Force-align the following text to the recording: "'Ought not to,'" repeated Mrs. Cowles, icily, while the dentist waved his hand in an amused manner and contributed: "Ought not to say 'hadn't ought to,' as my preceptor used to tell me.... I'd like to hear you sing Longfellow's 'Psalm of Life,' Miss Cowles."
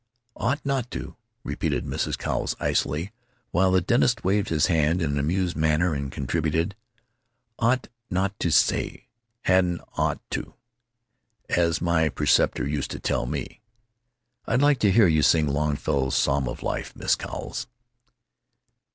"'Ought 0.35 0.65
not 0.65 0.89
to,'" 0.89 1.15
repeated 1.43 1.85
Mrs. 1.85 2.17
Cowles, 2.17 2.55
icily, 2.59 3.11
while 3.51 3.69
the 3.71 3.81
dentist 3.81 4.23
waved 4.23 4.49
his 4.49 4.65
hand 4.65 4.99
in 4.99 5.11
an 5.11 5.19
amused 5.19 5.55
manner 5.55 5.93
and 5.93 6.11
contributed: 6.11 6.73
"Ought 7.59 7.87
not 8.09 8.39
to 8.39 8.49
say 8.49 9.09
'hadn't 9.43 9.79
ought 9.95 10.19
to,' 10.31 10.55
as 11.49 11.81
my 11.81 12.09
preceptor 12.09 12.67
used 12.67 12.89
to 12.89 12.99
tell 12.99 13.27
me.... 13.27 13.61
I'd 14.47 14.63
like 14.63 14.79
to 14.79 14.91
hear 14.91 15.05
you 15.05 15.21
sing 15.21 15.47
Longfellow's 15.47 16.15
'Psalm 16.15 16.47
of 16.49 16.63
Life,' 16.63 16.95
Miss 16.95 17.13
Cowles." 17.15 17.67